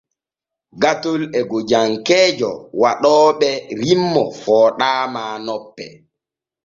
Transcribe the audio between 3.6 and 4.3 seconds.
rimmo